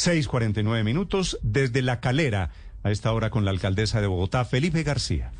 6:49 0.00 0.82
minutos 0.82 1.38
desde 1.42 1.82
La 1.82 2.00
Calera 2.00 2.50
a 2.82 2.90
esta 2.90 3.12
hora 3.12 3.30
con 3.30 3.44
la 3.44 3.50
alcaldesa 3.50 4.00
de 4.00 4.06
Bogotá, 4.06 4.44
Felipe 4.44 4.82
García. 4.82 5.30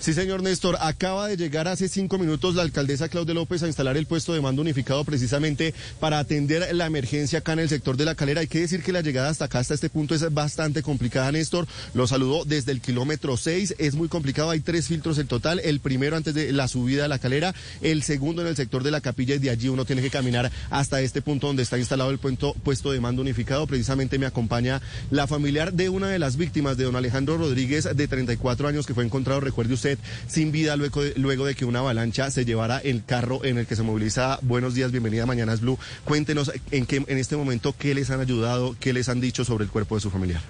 Sí, 0.00 0.14
señor 0.14 0.44
Néstor, 0.44 0.76
acaba 0.80 1.26
de 1.26 1.36
llegar 1.36 1.66
hace 1.66 1.88
cinco 1.88 2.18
minutos 2.18 2.54
la 2.54 2.62
alcaldesa 2.62 3.08
Claudia 3.08 3.34
López 3.34 3.64
a 3.64 3.66
instalar 3.66 3.96
el 3.96 4.06
puesto 4.06 4.32
de 4.32 4.40
mando 4.40 4.62
unificado 4.62 5.02
precisamente 5.02 5.74
para 5.98 6.20
atender 6.20 6.72
la 6.76 6.86
emergencia 6.86 7.40
acá 7.40 7.54
en 7.54 7.58
el 7.58 7.68
sector 7.68 7.96
de 7.96 8.04
la 8.04 8.14
calera. 8.14 8.40
Hay 8.40 8.46
que 8.46 8.60
decir 8.60 8.84
que 8.84 8.92
la 8.92 9.00
llegada 9.00 9.28
hasta 9.28 9.46
acá, 9.46 9.58
hasta 9.58 9.74
este 9.74 9.90
punto, 9.90 10.14
es 10.14 10.32
bastante 10.32 10.84
complicada, 10.84 11.32
Néstor. 11.32 11.66
Lo 11.94 12.06
saludó 12.06 12.44
desde 12.44 12.70
el 12.70 12.80
kilómetro 12.80 13.36
6, 13.36 13.74
es 13.78 13.96
muy 13.96 14.06
complicado, 14.06 14.50
hay 14.50 14.60
tres 14.60 14.86
filtros 14.86 15.18
en 15.18 15.26
total. 15.26 15.58
El 15.64 15.80
primero 15.80 16.16
antes 16.16 16.32
de 16.32 16.52
la 16.52 16.68
subida 16.68 17.06
a 17.06 17.08
la 17.08 17.18
calera, 17.18 17.52
el 17.82 18.04
segundo 18.04 18.42
en 18.42 18.48
el 18.48 18.56
sector 18.56 18.84
de 18.84 18.92
la 18.92 19.00
capilla 19.00 19.34
y 19.34 19.38
de 19.38 19.50
allí 19.50 19.68
uno 19.68 19.84
tiene 19.84 20.00
que 20.00 20.10
caminar 20.10 20.52
hasta 20.70 21.00
este 21.00 21.22
punto 21.22 21.48
donde 21.48 21.64
está 21.64 21.76
instalado 21.76 22.10
el 22.10 22.18
puesto 22.18 22.92
de 22.92 23.00
mando 23.00 23.22
unificado. 23.22 23.66
Precisamente 23.66 24.16
me 24.16 24.26
acompaña 24.26 24.80
la 25.10 25.26
familiar 25.26 25.72
de 25.72 25.88
una 25.88 26.06
de 26.06 26.20
las 26.20 26.36
víctimas 26.36 26.76
de 26.76 26.86
don 26.88 26.96
Alejandro 26.96 27.36
Rodríguez, 27.36 27.88
de 27.94 28.08
34 28.08 28.66
años, 28.66 28.86
que 28.86 28.94
fue 28.94 29.04
encontrado, 29.04 29.40
recuerde 29.40 29.74
usted, 29.74 29.98
sin 30.26 30.50
vida 30.52 30.74
luego 30.76 31.44
de, 31.44 31.54
que 31.54 31.66
una 31.66 31.80
avalancha 31.80 32.30
se 32.30 32.46
llevara 32.46 32.78
el 32.78 33.04
carro 33.04 33.44
en 33.44 33.58
el 33.58 33.66
que 33.66 33.76
se 33.76 33.82
moviliza. 33.82 34.38
Buenos 34.42 34.74
días, 34.74 34.90
bienvenida 34.90 35.24
a 35.24 35.26
Mañanas 35.26 35.60
Blue. 35.60 35.78
Cuéntenos 36.04 36.50
en, 36.70 36.86
qué, 36.86 37.04
en 37.06 37.18
este 37.18 37.36
momento 37.36 37.74
qué 37.78 37.94
les 37.94 38.10
han 38.10 38.20
ayudado, 38.20 38.74
qué 38.80 38.94
les 38.94 39.10
han 39.10 39.20
dicho 39.20 39.44
sobre 39.44 39.64
el 39.64 39.70
cuerpo 39.70 39.96
de 39.96 40.00
su 40.00 40.10
familiar. 40.10 40.40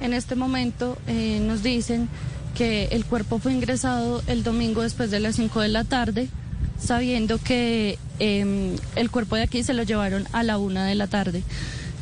En 0.00 0.12
este 0.12 0.34
momento 0.34 0.98
eh, 1.06 1.38
nos 1.40 1.62
dicen 1.62 2.08
que 2.56 2.86
el 2.90 3.04
cuerpo 3.04 3.38
fue 3.38 3.52
ingresado 3.52 4.22
el 4.26 4.42
domingo 4.42 4.82
después 4.82 5.12
de 5.12 5.20
las 5.20 5.36
5 5.36 5.60
de 5.60 5.68
la 5.68 5.84
tarde, 5.84 6.28
sabiendo 6.78 7.38
que 7.38 7.98
em, 8.18 8.74
el 8.96 9.10
cuerpo 9.10 9.36
de 9.36 9.42
aquí 9.42 9.62
se 9.62 9.74
lo 9.74 9.84
llevaron 9.84 10.26
a 10.32 10.42
la 10.42 10.58
1 10.58 10.82
de 10.82 10.94
la 10.96 11.06
tarde. 11.06 11.44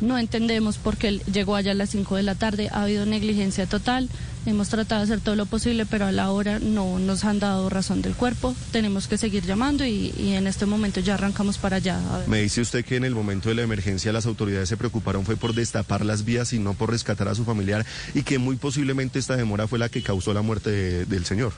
No 0.01 0.17
entendemos 0.17 0.77
por 0.77 0.97
qué 0.97 1.21
llegó 1.31 1.55
allá 1.55 1.71
a 1.71 1.75
las 1.75 1.91
5 1.91 2.15
de 2.15 2.23
la 2.23 2.35
tarde, 2.35 2.69
ha 2.71 2.83
habido 2.83 3.05
negligencia 3.05 3.65
total. 3.67 4.09
Hemos 4.45 4.67
tratado 4.67 4.99
de 4.99 5.05
hacer 5.05 5.23
todo 5.23 5.37
lo 5.37 5.45
posible, 5.45 5.85
pero 5.85 6.05
a 6.05 6.11
la 6.11 6.29
hora 6.31 6.59
no 6.59 6.99
nos 6.99 7.23
han 7.23 7.39
dado 7.39 7.69
razón 7.69 8.01
del 8.01 8.13
cuerpo. 8.13 8.53
Tenemos 8.73 9.07
que 9.07 9.17
seguir 9.17 9.45
llamando 9.45 9.85
y, 9.85 10.11
en 10.33 10.47
este 10.47 10.65
momento 10.65 10.99
ya 10.99 11.13
arrancamos 11.13 11.57
para 11.57 11.77
allá. 11.77 11.97
Me 12.27 12.41
dice 12.41 12.59
usted 12.59 12.83
que 12.83 12.97
en 12.97 13.05
el 13.05 13.15
momento 13.15 13.47
de 13.47 13.55
la 13.55 13.61
emergencia 13.61 14.11
las 14.11 14.25
autoridades 14.25 14.67
se 14.67 14.75
preocuparon 14.75 15.25
fue 15.25 15.37
por 15.37 15.53
destapar 15.53 16.03
las 16.03 16.25
vías 16.25 16.51
y 16.51 16.59
no 16.59 16.73
por 16.73 16.91
rescatar 16.91 17.29
a 17.29 17.35
su 17.35 17.45
familiar 17.45 17.85
y 18.13 18.23
que 18.23 18.37
muy 18.37 18.57
posiblemente 18.57 19.19
esta 19.19 19.37
demora 19.37 19.67
fue 19.67 19.79
la 19.79 19.87
que 19.87 20.01
causó 20.01 20.33
la 20.33 20.41
muerte 20.41 21.05
del 21.05 21.23
señor. 21.23 21.53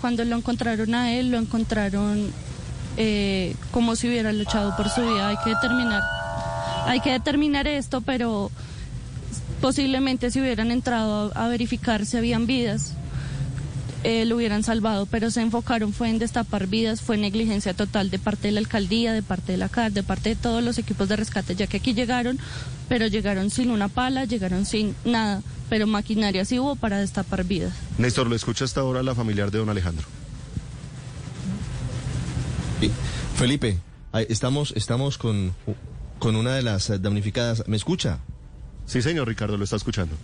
Cuando 0.00 0.24
lo 0.24 0.36
encontraron 0.36 0.94
a 0.94 1.12
él, 1.14 1.32
lo 1.32 1.38
encontraron 1.38 2.30
eh, 2.96 3.54
como 3.70 3.94
si 3.94 4.08
hubiera 4.08 4.32
luchado 4.32 4.76
por 4.76 4.88
su 4.90 5.00
vida. 5.02 5.28
Hay 5.28 5.36
que 5.44 5.50
determinar, 5.50 6.02
hay 6.88 7.00
que 7.00 7.12
determinar 7.12 7.66
esto, 7.66 8.00
pero 8.00 8.50
posiblemente 9.60 10.30
si 10.30 10.40
hubieran 10.40 10.70
entrado 10.70 11.30
a, 11.34 11.48
verificar 11.48 12.06
si 12.06 12.16
habían 12.16 12.46
vidas, 12.46 12.94
eh, 14.04 14.24
lo 14.24 14.36
hubieran 14.36 14.62
salvado, 14.62 15.04
pero 15.06 15.30
se 15.30 15.42
enfocaron 15.42 15.92
fue 15.92 16.08
en 16.08 16.18
destapar 16.18 16.66
vidas, 16.66 17.02
fue 17.02 17.18
negligencia 17.18 17.74
total 17.74 18.10
de 18.10 18.18
parte 18.18 18.48
de 18.48 18.52
la 18.52 18.60
alcaldía, 18.60 19.12
de 19.12 19.22
parte 19.22 19.52
de 19.52 19.58
la 19.58 19.68
CAR, 19.68 19.92
de 19.92 20.02
parte 20.02 20.30
de 20.30 20.36
todos 20.36 20.62
los 20.62 20.78
equipos 20.78 21.08
de 21.08 21.16
rescate, 21.16 21.54
ya 21.54 21.66
que 21.66 21.76
aquí 21.76 21.92
llegaron, 21.92 22.38
pero 22.88 23.06
llegaron 23.06 23.50
sin 23.50 23.70
una 23.70 23.88
pala, 23.88 24.24
llegaron 24.24 24.64
sin 24.64 24.94
nada, 25.04 25.42
pero 25.68 25.86
maquinaria 25.86 26.46
sí 26.46 26.58
hubo 26.58 26.74
para 26.76 26.98
destapar 26.98 27.44
vidas. 27.44 27.74
Néstor, 27.98 28.28
¿lo 28.28 28.36
escucha 28.36 28.64
hasta 28.64 28.80
ahora 28.80 29.02
la 29.02 29.14
familiar 29.14 29.50
de 29.50 29.58
don 29.58 29.68
Alejandro? 29.68 30.06
Felipe, 33.36 33.78
estamos, 34.28 34.72
estamos 34.74 35.18
con, 35.18 35.52
con 36.18 36.36
una 36.36 36.54
de 36.54 36.62
las 36.62 37.00
damnificadas. 37.00 37.64
¿Me 37.66 37.76
escucha? 37.76 38.18
Sí, 38.86 39.02
señor 39.02 39.28
Ricardo, 39.28 39.56
lo 39.56 39.64
está 39.64 39.76
escuchando. 39.76 40.16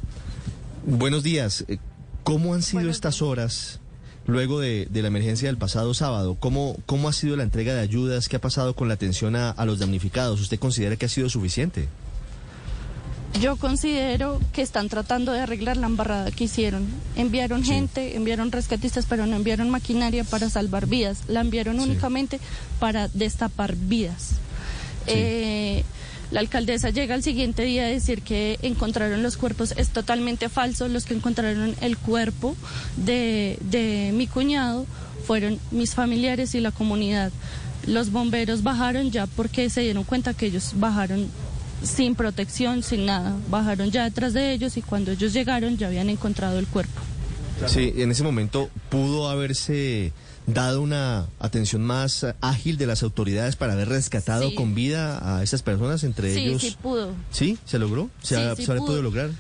Buenos 0.87 1.23
días. 1.23 1.64
Eh, 1.69 1.78
¿Cómo 2.23 2.55
han 2.55 2.62
sido 2.62 2.89
estas 2.89 3.20
horas 3.20 3.81
luego 4.27 4.61
de, 4.61 4.89
la 4.91 5.09
emergencia 5.09 5.48
del 5.48 5.59
pasado 5.59 5.92
sábado? 5.92 6.37
¿Cómo, 6.41 6.78
¿Cómo 6.87 7.09
ha 7.09 7.12
sido 7.12 7.37
la 7.37 7.43
entrega 7.43 7.75
de 7.75 7.81
ayudas? 7.81 8.28
¿Qué 8.28 8.37
ha 8.37 8.41
pasado 8.41 8.75
con 8.75 8.88
la 8.88 8.94
atención 8.94 9.37
a, 9.37 9.62
los 9.66 9.78
damnificados? 9.78 10.41
¿Usted 10.41 10.59
considera 10.59 10.97
que 10.97 11.06
ha 11.06 11.10
sido 11.10 11.28
suficiente? 11.28 11.88
Yo 13.41 13.56
considero 13.56 14.41
que 14.53 14.62
están 14.62 14.88
tratando 14.88 15.33
de 15.33 15.41
arreglar 15.41 15.77
la 15.77 15.87
embarrada 15.87 16.31
que 16.31 16.44
hicieron. 16.44 16.87
Enviaron 17.16 17.65
gente, 17.65 18.16
enviaron 18.16 18.53
rescatistas, 18.53 19.06
pero 19.06 19.27
no 19.27 19.37
enviaron 19.37 19.69
maquinaria 19.71 20.25
para 20.25 20.49
salvar 20.49 20.87
vidas. 20.87 21.25
La 21.28 21.41
enviaron 21.41 21.81
únicamente 21.81 22.41
para 22.78 23.09
destapar 23.09 23.75
vidas. 23.77 24.37
Eh, 25.06 25.84
la 26.31 26.41
alcaldesa 26.41 26.91
llega 26.91 27.15
al 27.15 27.22
siguiente 27.22 27.62
día 27.62 27.84
a 27.84 27.88
decir 27.88 28.22
que 28.22 28.59
encontraron 28.62 29.22
los 29.22 29.37
cuerpos. 29.37 29.72
Es 29.76 29.91
totalmente 29.91 30.48
falso. 30.48 30.88
Los 30.88 31.04
que 31.04 31.15
encontraron 31.15 31.76
el 31.81 31.97
cuerpo 31.97 32.56
de, 32.97 34.10
mi 34.15 34.26
cuñado 34.26 34.87
fueron 35.26 35.59
mis 35.70 35.94
familiares 35.94 36.54
y 36.54 36.60
la 36.60 36.72
comunidad. 36.72 37.31
Los 37.87 38.10
bomberos 38.10 38.62
bajaron 38.62 39.10
ya 39.10 39.26
porque 39.26 39.70
se 39.70 39.82
dieron 39.82 40.04
cuenta 40.04 40.34
que 40.34 40.47
ellos 40.47 40.72
bajaron 40.76 41.28
sin 41.82 42.15
protección, 42.15 42.82
sin 42.82 43.06
nada. 43.06 43.36
Bajaron 43.48 43.91
ya 43.91 44.04
detrás 44.04 44.32
de 44.32 44.53
ellos 44.53 44.76
y 44.76 44.82
cuando 44.82 45.12
ellos 45.12 45.32
llegaron 45.32 45.76
ya 45.76 45.86
habían 45.86 46.09
encontrado 46.09 46.59
el 46.59 46.66
cuerpo. 46.66 47.00
Sí, 47.66 47.94
en 47.97 48.10
ese 48.10 48.22
momento 48.22 48.70
pudo 48.91 49.28
haberse 49.28 50.12
dado 50.47 50.82
una 50.82 51.26
atención 51.38 51.82
más 51.82 52.26
ágil 52.41 52.76
de 52.76 52.86
las 52.86 53.02
autoridades 53.02 53.56
para 53.56 53.72
haber 53.72 53.88
rescatado 53.88 54.54
con 54.54 54.75
vida 54.75 55.36
a 55.36 55.42
esas 55.42 55.62
personas, 55.62 56.04
entre 56.04 56.32
ellos. 56.32 56.60
Sí, 56.60 56.70
sí 56.70 56.76
pudo. 56.80 57.12
¿Sí? 57.30 57.58
¿Se 57.64 57.78
logró? 57.78 58.10
¿Se, 58.22 58.36
ha, 58.36 58.54
podido 58.54 59.03
lograr? 59.03 59.30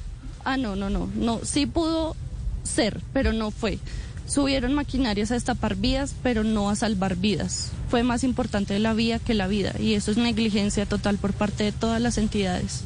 Ah, 0.44 0.56
no, 0.56 0.76
no, 0.76 0.90
no, 0.90 1.08
no. 1.14 1.40
Sí 1.42 1.66
pudo 1.66 2.16
ser, 2.62 3.00
pero 3.12 3.32
no 3.32 3.50
fue. 3.50 3.78
Subieron 4.26 4.72
maquinarias 4.72 5.30
a 5.30 5.34
destapar 5.34 5.76
vías, 5.76 6.14
pero 6.22 6.44
no 6.44 6.70
a 6.70 6.76
salvar 6.76 7.16
vidas. 7.16 7.70
Fue 7.90 8.02
más 8.02 8.24
importante 8.24 8.78
la 8.78 8.94
vía 8.94 9.18
que 9.18 9.34
la 9.34 9.46
vida, 9.46 9.74
y 9.78 9.94
eso 9.94 10.10
es 10.10 10.16
negligencia 10.16 10.86
total 10.86 11.18
por 11.18 11.34
parte 11.34 11.64
de 11.64 11.72
todas 11.72 12.00
las 12.00 12.16
entidades. 12.16 12.84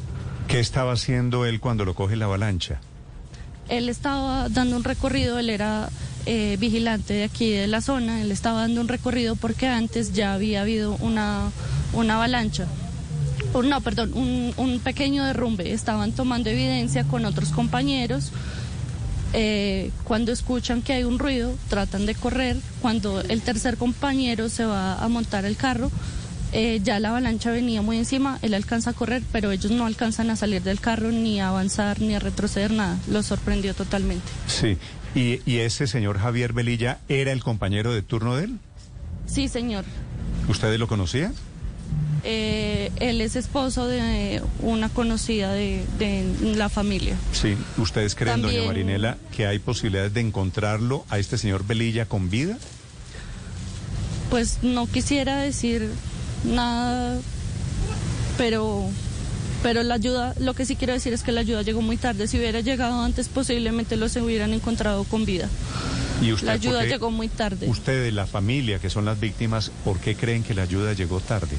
¿Qué 0.49 0.59
estaba 0.59 0.93
haciendo 0.93 1.45
él 1.45 1.61
cuando 1.61 1.85
lo 1.85 1.95
coge 1.95 2.17
la 2.17 2.25
avalancha? 2.25 2.81
Él 3.69 3.89
estaba 3.89 4.49
dando 4.49 4.75
un 4.75 4.83
recorrido, 4.83 5.39
él 5.39 5.49
era 5.49 5.89
eh, 6.25 6.57
vigilante 6.59 7.13
de 7.13 7.23
aquí 7.23 7.51
de 7.51 7.67
la 7.67 7.81
zona, 7.81 8.21
él 8.21 8.31
estaba 8.31 8.61
dando 8.61 8.81
un 8.81 8.87
recorrido 8.87 9.35
porque 9.35 9.67
antes 9.67 10.13
ya 10.13 10.33
había 10.33 10.61
habido 10.61 10.97
una, 10.99 11.51
una 11.93 12.15
avalancha. 12.15 12.67
no, 13.53 13.81
perdón, 13.81 14.13
un, 14.13 14.53
un, 14.57 14.79
pequeño 14.79 15.23
derrumbe. 15.23 15.71
Estaban 15.71 16.11
tomando 16.11 16.49
evidencia 16.49 17.03
con 17.03 17.25
otros 17.25 17.49
compañeros. 17.49 18.31
Eh, 19.33 19.91
cuando 20.05 20.31
escuchan 20.31 20.81
que 20.81 20.93
hay 20.93 21.03
un 21.03 21.19
ruido, 21.19 21.53
tratan 21.69 22.05
de 22.05 22.15
correr. 22.15 22.57
Cuando 22.81 23.21
el 23.21 23.41
tercer 23.41 23.77
compañero 23.77 24.49
se 24.49 24.65
va 24.65 24.95
a 25.03 25.07
montar 25.07 25.45
el 25.45 25.55
carro, 25.55 25.91
eh, 26.51 26.79
ya 26.83 26.99
la 26.99 27.09
avalancha 27.09 27.51
venía 27.51 27.81
muy 27.81 27.97
encima, 27.97 28.39
él 28.41 28.53
alcanza 28.53 28.91
a 28.91 28.93
correr, 28.93 29.21
pero 29.31 29.51
ellos 29.51 29.71
no 29.71 29.85
alcanzan 29.85 30.29
a 30.29 30.35
salir 30.35 30.63
del 30.63 30.79
carro, 30.79 31.11
ni 31.11 31.39
a 31.39 31.49
avanzar, 31.49 32.01
ni 32.01 32.15
a 32.15 32.19
retroceder, 32.19 32.71
nada. 32.71 32.97
Lo 33.09 33.23
sorprendió 33.23 33.73
totalmente. 33.73 34.25
Sí, 34.47 34.77
¿Y, 35.15 35.41
¿Y, 35.45 35.57
ese 35.59 35.87
señor 35.87 36.19
Javier 36.19 36.53
Velilla 36.53 36.99
era 37.09 37.31
el 37.31 37.43
compañero 37.43 37.93
de 37.93 38.03
turno 38.03 38.35
de 38.35 38.45
él? 38.45 38.59
Sí, 39.25 39.47
señor. 39.47 39.85
¿Ustedes 40.47 40.79
lo 40.79 40.87
conocían? 40.87 41.33
Eh, 42.23 42.91
él 42.99 43.21
es 43.21 43.35
esposo 43.35 43.87
de 43.87 44.41
una 44.59 44.89
conocida 44.89 45.53
de, 45.53 45.83
la 46.55 46.69
familia. 46.69 47.15
Sí, 47.31 47.55
¿ustedes 47.77 48.15
creen, 48.15 48.41
doña 48.41 48.63
Marinela, 48.63 49.17
que 49.35 49.47
hay 49.47 49.59
posibilidades 49.59 50.13
de 50.13 50.21
encontrarlo 50.21 51.05
a 51.09 51.17
este 51.17 51.37
señor 51.37 51.65
Velilla 51.65 52.05
con 52.05 52.29
vida? 52.29 52.57
Pues 54.29 54.59
no 54.61 54.85
quisiera 54.87 55.37
decir 55.37 55.89
nada, 56.43 57.19
pero 58.37 58.89
pero 59.61 59.83
la 59.83 59.95
ayuda, 59.95 60.33
lo 60.39 60.53
que 60.53 60.65
sí 60.65 60.75
quiero 60.75 60.93
decir 60.93 61.11
es 61.11 61.23
que 61.23 61.31
la 61.31 61.41
ayuda 61.41 61.61
llegó 61.63 61.81
muy 61.81 61.97
tarde. 61.97 62.27
Si 62.27 62.37
hubiera 62.37 62.61
llegado 62.61 63.01
antes, 63.01 63.27
posiblemente 63.27 63.97
los 63.97 64.15
hubieran 64.15 64.53
encontrado 64.53 65.03
con 65.03 65.25
vida. 65.25 65.49
¿Y 66.21 66.31
usted, 66.31 66.47
la 66.47 66.53
ayuda 66.53 66.85
llegó 66.85 67.11
muy 67.11 67.27
tarde. 67.27 67.67
Ustedes, 67.67 68.13
la 68.13 68.25
familia, 68.25 68.79
que 68.79 68.89
son 68.89 69.05
las 69.05 69.19
víctimas, 69.19 69.71
¿por 69.83 69.99
qué 69.99 70.15
creen 70.15 70.43
que 70.43 70.53
la 70.53 70.63
ayuda 70.63 70.93
llegó 70.93 71.19
tarde? 71.19 71.57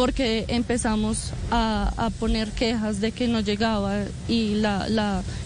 Porque 0.00 0.46
empezamos 0.48 1.34
a, 1.50 2.10
poner 2.18 2.48
quejas 2.52 3.02
de 3.02 3.12
que 3.12 3.28
no 3.28 3.40
llegaba 3.40 4.04
y 4.28 4.62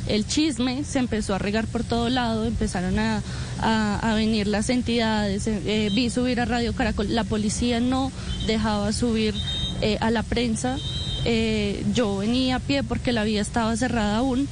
el 0.07 0.27
chisme 0.29 0.85
se 0.85 1.01
empezó 1.01 1.35
a 1.35 1.39
regar 1.39 1.67
por 1.67 1.83
todo 1.83 2.09
lado, 2.09 2.47
empezaron 2.47 3.01
a, 3.01 4.15
venir 4.15 4.47
las 4.47 4.71
entidades, 4.71 5.49
eh, 5.49 5.91
vi 5.93 6.09
subir 6.09 6.41
a 6.41 6.45
Radio 6.45 6.73
Caracol, 6.73 7.13
la 7.13 7.25
policía 7.25 7.81
no 7.81 8.13
dejaba 8.47 8.93
subir 8.93 9.35
eh, 9.81 9.99
a 10.01 10.13
la 10.13 10.23
prensa 10.23 10.77
eh, 11.25 11.83
yo 11.93 12.19
venía 12.19 12.57
a 12.57 12.61
pie 12.61 12.85
porque 12.85 13.11
la 13.11 13.25
vía 13.25 13.41
estaba 13.41 13.77
cerrada 13.77 14.19
aún 14.19 14.47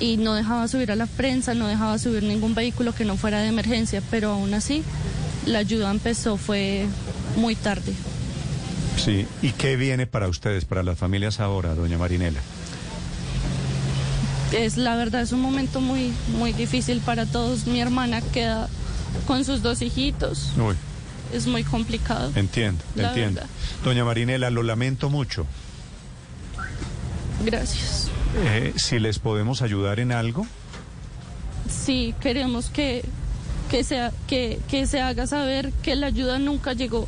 y 0.00 0.16
no 0.16 0.34
dejaba 0.34 0.66
subir 0.66 0.90
a 0.90 0.96
la 0.96 1.06
prensa, 1.06 1.54
no 1.54 1.68
dejaba 1.68 1.96
subir 1.98 2.24
ningún 2.24 2.56
vehículo 2.56 2.92
que 2.92 3.04
no 3.04 3.16
fuera 3.16 3.40
de 3.40 3.48
emergencia, 3.48 4.02
pero 4.10 4.32
aún 4.32 4.52
así 4.52 4.82
la 5.46 5.58
ayuda 5.60 5.92
empezó, 5.92 6.36
fue 6.38 6.86
muy 7.36 7.54
tarde. 7.54 7.92
Sí, 8.98 9.26
¿y 9.42 9.52
qué 9.52 9.76
viene 9.76 10.06
para 10.06 10.28
ustedes, 10.28 10.64
para 10.64 10.82
las 10.82 10.98
familias 10.98 11.40
ahora, 11.40 11.74
doña 11.74 11.98
Marinela? 11.98 12.40
es 14.50 14.78
la 14.78 14.96
verdad 14.96 15.20
es 15.20 15.32
un 15.32 15.40
momento 15.42 15.78
muy 15.82 16.10
muy 16.38 16.52
difícil 16.54 17.00
para 17.00 17.26
todos. 17.26 17.66
Mi 17.66 17.80
hermana 17.80 18.22
queda 18.22 18.68
con 19.26 19.44
sus 19.44 19.60
dos 19.62 19.82
hijitos. 19.82 20.52
Uy, 20.56 20.74
Es 21.34 21.46
muy 21.46 21.64
complicado. 21.64 22.32
entiendo, 22.34 22.82
La 22.94 23.08
entiendo. 23.08 23.40
verdad. 23.42 23.54
Doña 23.84 24.04
Marinela, 24.06 24.48
lo 24.50 24.62
lamento 24.62 25.10
mucho. 25.10 25.46
Gracias. 27.44 28.08
Eh, 28.36 28.72
si 28.76 28.98
les 28.98 29.18
podemos 29.18 29.62
ayudar 29.62 30.00
en 30.00 30.12
algo, 30.12 30.46
Sí, 31.68 32.14
queremos 32.22 32.70
que, 32.70 33.04
que, 33.70 33.84
sea, 33.84 34.10
que, 34.26 34.58
que 34.70 34.86
se 34.86 35.02
haga 35.02 35.26
saber 35.26 35.70
que 35.82 35.94
la 35.96 36.06
ayuda 36.06 36.38
nunca 36.38 36.72
llegó 36.72 37.06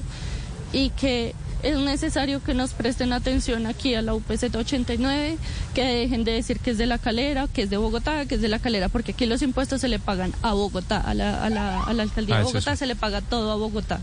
y 0.75 0.91
que 0.91 1.35
es 1.63 1.77
necesario 1.79 2.43
que 2.43 2.55
nos 2.55 2.73
presten 2.73 3.13
atención 3.13 3.67
aquí 3.67 3.95
a 3.95 4.03
la 4.03 4.15
UPZ 4.15 4.55
89, 4.55 5.37
que 5.75 5.85
dejen 5.85 6.25
de 6.25 6.33
decir 6.33 6.59
que 6.61 6.71
es 6.71 6.79
de 6.79 6.87
la 6.87 6.99
calera, 6.99 7.49
que 7.49 7.63
es 7.63 7.71
de 7.71 7.77
Bogotá, 7.77 8.25
que 8.27 8.37
es 8.37 8.41
de 8.43 8.49
la 8.49 8.59
calera, 8.59 8.89
porque 8.89 9.13
aquí 9.13 9.27
los 9.27 9.43
impuestos 9.43 9.81
se 9.81 9.89
le 9.89 9.99
pagan 9.99 10.33
a 10.43 10.53
Bogotá, 10.55 10.99
a 11.01 11.15
la, 11.15 11.43
a 11.45 11.51
la, 11.51 11.83
a 11.85 11.93
la 11.93 12.03
alcaldía 12.03 12.37
Ah, 12.37 12.39
de 12.39 12.45
Bogotá 12.45 12.77
se 12.77 12.87
le 12.87 12.97
paga 12.97 13.21
todo 13.21 13.51
a 13.53 13.57
Bogotá. 13.57 14.01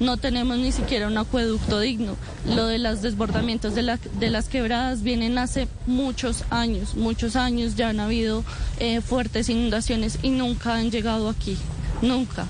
No 0.00 0.16
tenemos 0.16 0.58
ni 0.58 0.72
siquiera 0.72 1.06
un 1.06 1.16
acueducto 1.16 1.78
digno. 1.78 2.16
Lo 2.48 2.66
de 2.66 2.78
los 2.80 3.00
desbordamientos 3.00 3.76
de, 3.76 3.82
la- 3.82 4.00
de 4.18 4.28
las 4.28 4.48
quebradas 4.48 5.02
vienen 5.02 5.38
hace 5.38 5.68
muchos 5.86 6.42
años, 6.50 6.96
muchos 6.96 7.36
años 7.36 7.76
ya 7.76 7.90
han 7.90 8.00
habido 8.00 8.42
eh, 8.80 9.00
fuertes 9.00 9.48
inundaciones 9.48 10.18
y 10.22 10.30
nunca 10.30 10.74
han 10.74 10.90
llegado 10.90 11.28
aquí, 11.28 11.56
nunca. 12.02 12.42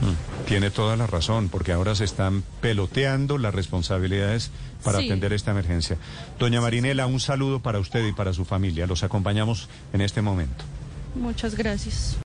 mm, 0.00 0.31
tiene 0.46 0.70
toda 0.70 0.96
la 0.96 1.06
razón, 1.06 1.48
porque 1.48 1.72
ahora 1.72 1.94
se 1.94 2.04
están 2.04 2.42
peloteando 2.60 3.38
las 3.38 3.54
responsabilidades 3.54 4.50
para 4.84 4.98
Sí. 4.98 5.06
atender 5.06 5.32
esta 5.32 5.50
emergencia. 5.52 5.96
Doña 6.38 6.60
Marinela, 6.60 7.06
un 7.06 7.20
saludo 7.20 7.60
para 7.60 7.78
usted 7.78 8.06
y 8.06 8.12
para 8.12 8.32
su 8.32 8.44
familia. 8.44 8.86
Los 8.86 9.02
acompañamos 9.02 9.68
en 9.92 10.00
este 10.00 10.22
momento. 10.22 10.64
Muchas 11.14 11.54
gracias. 11.54 12.16